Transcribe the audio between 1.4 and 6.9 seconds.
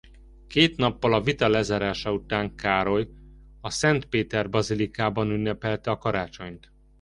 lezárása után Károly a Szent Péter-bazilikában ünnepelte a karácsonyt.